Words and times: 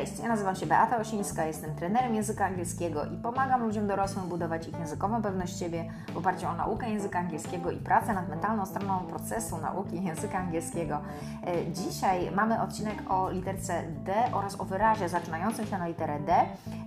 Cześć, 0.00 0.18
ja 0.18 0.28
nazywam 0.28 0.56
się 0.56 0.66
Beata 0.66 0.98
Osińska, 0.98 1.44
jestem 1.44 1.74
trenerem 1.74 2.14
języka 2.14 2.44
angielskiego 2.44 3.04
i 3.04 3.16
pomagam 3.16 3.62
ludziom 3.66 3.86
dorosłym 3.86 4.28
budować 4.28 4.68
ich 4.68 4.78
językową 4.78 5.22
pewność 5.22 5.58
siebie 5.58 5.84
w 6.14 6.16
oparciu 6.16 6.46
o 6.46 6.54
naukę 6.54 6.90
języka 6.90 7.18
angielskiego 7.18 7.70
i 7.70 7.76
pracę 7.76 8.14
nad 8.14 8.28
mentalną 8.28 8.66
stroną 8.66 8.98
procesu 8.98 9.58
nauki 9.58 10.04
języka 10.04 10.38
angielskiego. 10.38 11.00
E, 11.46 11.72
dzisiaj 11.72 12.30
mamy 12.30 12.62
odcinek 12.62 13.10
o 13.10 13.30
literce 13.30 13.82
D 14.04 14.14
oraz 14.32 14.60
o 14.60 14.64
wyrazie 14.64 15.08
zaczynającym 15.08 15.66
się 15.66 15.78
na 15.78 15.86
literę 15.86 16.20
D. 16.20 16.34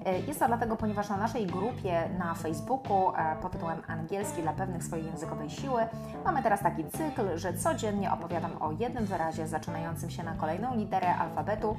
E, 0.06 0.20
jest 0.20 0.40
to 0.40 0.48
dlatego, 0.48 0.76
ponieważ 0.76 1.10
na 1.10 1.18
naszej 1.18 1.48
grupie 1.48 2.10
na 2.20 2.34
Facebooku 2.34 3.14
e, 3.18 3.36
pod 3.42 3.52
tytułem 3.52 3.78
Angielski 3.88 4.42
dla 4.42 4.54
pewnych 4.54 4.84
swojej 4.84 5.06
językowej 5.06 5.50
siły 5.50 5.82
mamy 6.26 6.44
teraz 6.44 6.62
taki 6.62 6.86
cykl, 6.86 7.38
że 7.38 7.54
codziennie 7.54 8.12
opowiadam 8.12 8.62
o 8.62 8.72
jednym 8.72 9.06
wyrazie 9.06 9.48
zaczynającym 9.48 10.10
się 10.10 10.24
na 10.24 10.34
kolejną 10.34 10.76
literę 10.76 11.16
alfabetu 11.16 11.76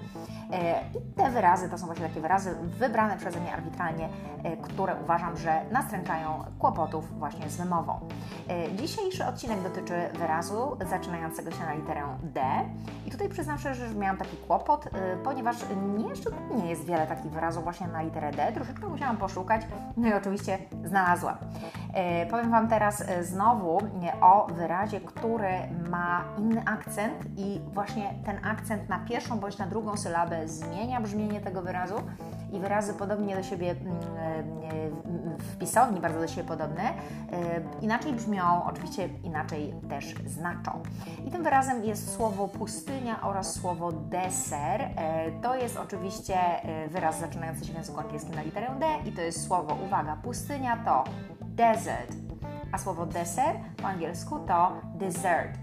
i 1.18 1.23
te 1.24 1.30
wyrazy 1.30 1.68
to 1.68 1.78
są 1.78 1.86
właśnie 1.86 2.08
takie 2.08 2.20
wyrazy 2.20 2.54
wybrane 2.78 3.16
przeze 3.16 3.40
mnie 3.40 3.52
arbitralnie, 3.52 4.08
e, 4.42 4.56
które 4.56 4.96
uważam, 5.02 5.36
że 5.36 5.60
nastręczają 5.70 6.44
kłopotów 6.58 7.18
właśnie 7.18 7.50
z 7.50 7.56
wymową. 7.56 8.00
E, 8.48 8.72
dzisiejszy 8.72 9.26
odcinek 9.26 9.62
dotyczy 9.62 9.94
wyrazu 10.14 10.76
zaczynającego 10.90 11.50
się 11.50 11.64
na 11.64 11.74
literę 11.74 12.02
D. 12.22 12.40
I 13.06 13.10
tutaj 13.10 13.28
przyznam 13.28 13.58
szczerze, 13.58 13.88
że 13.88 13.94
miałam 13.94 14.16
taki 14.16 14.36
kłopot, 14.36 14.86
e, 14.86 14.90
ponieważ 15.16 15.56
nie, 15.98 16.62
nie 16.62 16.70
jest 16.70 16.84
wiele 16.84 17.06
takich 17.06 17.30
wyrazów 17.30 17.64
właśnie 17.64 17.86
na 17.88 18.02
literę 18.02 18.32
D. 18.32 18.52
Troszeczkę 18.52 18.88
musiałam 18.88 19.16
poszukać, 19.16 19.62
no 19.96 20.08
i 20.08 20.12
oczywiście 20.12 20.58
znalazłam. 20.84 21.36
Powiem 22.30 22.50
Wam 22.50 22.68
teraz 22.68 23.04
znowu 23.20 23.78
o 24.20 24.46
wyrazie, 24.46 25.00
który 25.00 25.52
ma 25.90 26.24
inny 26.38 26.62
akcent 26.66 27.24
i 27.36 27.60
właśnie 27.72 28.14
ten 28.24 28.44
akcent 28.44 28.88
na 28.88 28.98
pierwszą 28.98 29.38
bądź 29.38 29.58
na 29.58 29.66
drugą 29.66 29.96
sylabę 29.96 30.48
zmienia 30.48 31.00
brzmienie 31.00 31.40
tego 31.40 31.62
wyrazu 31.62 31.94
i 32.52 32.60
wyrazy 32.60 32.94
podobnie 32.94 33.36
do 33.36 33.42
siebie 33.42 33.70
mm, 33.70 33.96
e, 33.96 34.90
w 35.38 35.56
pisowni, 35.58 36.00
bardzo 36.00 36.20
do 36.20 36.28
siebie 36.28 36.48
podobne, 36.48 36.82
e, 36.82 36.94
inaczej 37.82 38.12
brzmią, 38.12 38.64
oczywiście 38.64 39.08
inaczej 39.22 39.74
też 39.88 40.14
znaczą. 40.26 40.82
I 41.26 41.30
tym 41.30 41.42
wyrazem 41.42 41.84
jest 41.84 42.14
słowo 42.14 42.48
pustynia 42.48 43.22
oraz 43.22 43.54
słowo 43.54 43.92
deser. 43.92 44.80
E, 44.80 44.90
to 45.42 45.56
jest 45.56 45.76
oczywiście 45.76 46.38
wyraz 46.88 47.20
zaczynający 47.20 47.64
się 47.64 47.72
w 47.72 47.76
języku 47.76 48.00
angielskim 48.00 48.34
na 48.34 48.42
literę 48.42 48.66
D 48.80 48.86
i 49.04 49.12
to 49.12 49.20
jest 49.20 49.46
słowo, 49.46 49.76
uwaga, 49.86 50.16
pustynia 50.16 50.76
to 50.84 51.04
desert, 51.54 52.12
a 52.72 52.78
słowo 52.78 53.06
deser 53.06 53.56
po 53.76 53.88
angielsku 53.88 54.38
to 54.38 54.72
dessert. 54.94 55.58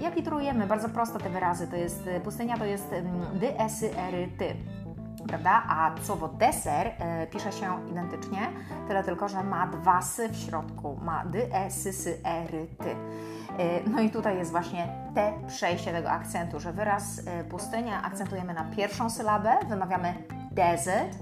Jak 0.00 0.16
literujemy? 0.16 0.66
Bardzo 0.66 0.88
prosto 0.88 1.18
te 1.18 1.30
wyrazy. 1.30 1.66
To 1.66 1.76
jest 1.76 2.08
pustynia 2.24 2.58
to 2.58 2.64
jest 2.64 2.92
mm, 2.92 3.38
dy, 3.38 3.58
esy, 3.58 3.90
ery, 3.98 4.28
ty 4.38 4.56
prawda? 5.26 5.62
A 5.68 5.94
słowo 6.02 6.28
deser 6.28 6.86
e, 6.98 7.26
pisze 7.26 7.52
się 7.52 7.88
identycznie, 7.90 8.38
tyle 8.88 9.04
tylko, 9.04 9.28
że 9.28 9.42
ma 9.42 9.66
dwa 9.66 10.02
sy 10.02 10.28
w 10.28 10.36
środku. 10.36 10.98
Ma 11.02 11.24
dy, 11.24 11.54
e, 11.54 11.70
sy, 11.70 11.92
sy, 11.92 12.18
e, 12.24 12.46
ry, 12.46 12.66
ty. 12.78 12.90
E, 13.58 13.90
no 13.90 14.00
i 14.00 14.10
tutaj 14.10 14.36
jest 14.36 14.50
właśnie 14.50 14.88
te 15.14 15.32
przejście 15.46 15.92
tego 15.92 16.10
akcentu, 16.10 16.60
że 16.60 16.72
wyraz 16.72 17.20
e, 17.26 17.44
pustynia 17.44 18.02
akcentujemy 18.02 18.54
na 18.54 18.64
pierwszą 18.64 19.10
sylabę, 19.10 19.56
wymawiamy 19.68 20.14
desert, 20.52 21.18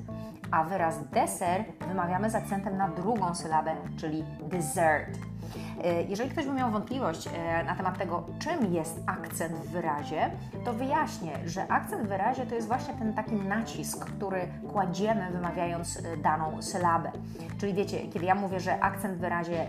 a 0.50 0.64
wyraz 0.64 1.08
deser 1.08 1.64
wymawiamy 1.88 2.30
z 2.30 2.34
akcentem 2.34 2.76
na 2.76 2.88
drugą 2.88 3.34
sylabę, 3.34 3.76
czyli 3.96 4.24
dessert. 4.42 5.18
E, 5.84 6.02
jeżeli 6.02 6.30
ktoś 6.30 6.46
by 6.46 6.52
miał 6.52 6.70
wątpliwość 6.70 7.26
e, 7.26 7.64
na 7.64 7.74
temat 7.76 7.98
tego, 7.98 8.26
czym 8.38 8.74
jest 8.74 9.00
akcent 9.06 9.52
w 9.52 9.70
wyrazie, 9.70 10.30
to 10.64 10.72
wyjaśnię, 10.72 11.32
że 11.46 11.72
akcent 11.72 12.02
w 12.02 12.08
wyrazie 12.08 12.46
to 12.46 12.54
jest 12.54 12.68
właśnie 12.68 12.94
ten 12.94 13.14
taki 13.14 13.34
nacisk, 13.34 14.04
który 14.04 14.48
kładziemy 14.72 15.30
wymawiając 15.32 15.96
e, 15.96 16.16
daną 16.16 16.62
sylabę. 16.62 17.12
Czyli 17.58 17.74
wiecie, 17.74 17.98
kiedy 18.08 18.24
ja 18.24 18.34
mówię, 18.34 18.60
że 18.60 18.80
akcent 18.80 19.14
w 19.14 19.20
wyrazie 19.20 19.66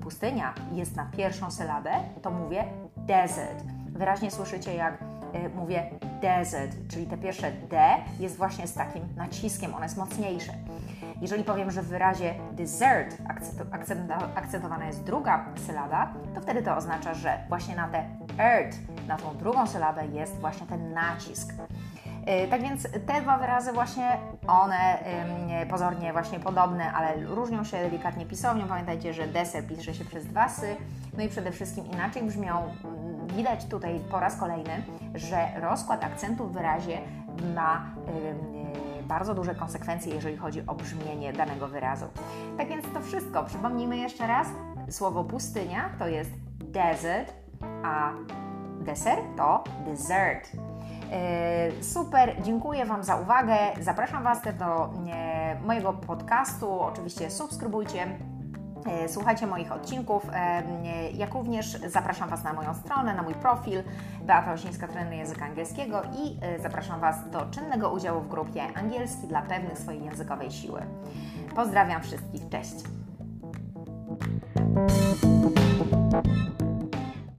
pustynia 0.00 0.54
jest 0.72 0.96
na 0.96 1.04
pierwszą 1.04 1.50
sylabę, 1.50 1.90
to 2.22 2.30
mówię 2.30 2.64
desert. 2.96 3.64
Wyraźnie 3.88 4.30
słyszycie, 4.30 4.74
jak 4.74 5.11
mówię 5.54 5.90
desert, 6.20 6.76
czyli 6.88 7.06
te 7.06 7.18
pierwsze 7.18 7.52
D 7.52 7.80
jest 8.20 8.36
właśnie 8.36 8.66
z 8.66 8.74
takim 8.74 9.02
naciskiem, 9.16 9.74
ono 9.74 9.82
jest 9.82 9.96
mocniejsze. 9.96 10.52
Jeżeli 11.20 11.44
powiem, 11.44 11.70
że 11.70 11.82
w 11.82 11.86
wyrazie 11.86 12.34
dessert 12.52 13.16
akcentowana 14.34 14.86
jest 14.86 15.04
druga 15.04 15.44
sylaba, 15.66 16.14
to 16.34 16.40
wtedy 16.40 16.62
to 16.62 16.76
oznacza, 16.76 17.14
że 17.14 17.38
właśnie 17.48 17.76
na 17.76 17.88
tę 17.88 18.04
ert, 18.38 18.76
na 19.08 19.16
tą 19.16 19.36
drugą 19.36 19.66
sylabę 19.66 20.06
jest 20.06 20.40
właśnie 20.40 20.66
ten 20.66 20.92
nacisk. 20.92 21.52
Y, 22.44 22.48
tak 22.48 22.62
więc 22.62 22.82
te 23.06 23.20
dwa 23.20 23.38
wyrazy 23.38 23.72
właśnie, 23.72 24.16
one 24.46 24.98
pozornie 25.70 26.12
właśnie 26.12 26.40
podobne, 26.40 26.92
ale 26.92 27.24
różnią 27.24 27.64
się 27.64 27.76
delikatnie 27.76 28.26
pisownią. 28.26 28.66
Pamiętajcie, 28.68 29.14
że 29.14 29.26
deser 29.26 29.66
pisze 29.66 29.94
się 29.94 30.04
przez 30.04 30.26
dwa 30.26 30.48
sy, 30.48 30.76
no 31.16 31.22
i 31.22 31.28
przede 31.28 31.52
wszystkim 31.52 31.86
inaczej 31.86 32.22
brzmią. 32.22 32.74
Widać 33.36 33.64
tutaj 33.64 34.00
po 34.10 34.20
raz 34.20 34.36
kolejny, 34.36 34.82
że 35.14 35.48
rozkład 35.60 36.04
akcentu 36.04 36.46
w 36.46 36.52
wyrazie 36.52 36.98
ma 37.54 37.84
bardzo 39.02 39.34
duże 39.34 39.54
konsekwencje, 39.54 40.14
jeżeli 40.14 40.36
chodzi 40.36 40.66
o 40.66 40.74
brzmienie 40.74 41.32
danego 41.32 41.68
wyrazu. 41.68 42.06
Tak 42.58 42.68
więc 42.68 42.84
to 42.94 43.00
wszystko. 43.00 43.44
Przypomnijmy 43.44 43.96
jeszcze 43.96 44.26
raz. 44.26 44.48
Słowo 44.90 45.24
pustynia 45.24 45.90
to 45.98 46.08
jest 46.08 46.30
desert, 46.60 47.32
a 47.84 48.12
deser 48.80 49.18
to 49.36 49.64
dessert. 49.86 50.48
E, 51.12 51.82
super, 51.82 52.42
dziękuję 52.42 52.86
Wam 52.86 53.04
za 53.04 53.16
uwagę. 53.16 53.56
Zapraszam 53.80 54.24
Was 54.24 54.42
też 54.42 54.54
do 54.54 54.90
e, 55.12 55.60
mojego 55.66 55.92
podcastu. 55.92 56.80
Oczywiście 56.80 57.30
subskrybujcie 57.30 58.02
E, 58.02 58.41
słuchajcie 59.08 59.46
moich 59.46 59.72
odcinków, 59.72 60.26
e, 60.32 60.62
jak 61.10 61.34
również 61.34 61.66
zapraszam 61.66 62.28
Was 62.28 62.44
na 62.44 62.52
moją 62.52 62.74
stronę, 62.74 63.14
na 63.14 63.22
mój 63.22 63.34
profil 63.34 63.82
Beata 64.22 64.52
Osińska, 64.52 64.88
trener 64.88 65.12
języka 65.12 65.44
angielskiego 65.44 66.02
i 66.02 66.36
e, 66.40 66.58
zapraszam 66.58 67.00
Was 67.00 67.30
do 67.30 67.46
czynnego 67.50 67.90
udziału 67.90 68.20
w 68.20 68.28
grupie 68.28 68.62
Angielski 68.74 69.26
dla 69.26 69.42
pewnych 69.42 69.78
swojej 69.78 70.04
językowej 70.04 70.50
siły. 70.50 70.82
Pozdrawiam 71.54 72.02
wszystkich, 72.02 72.48
cześć! 72.48 72.74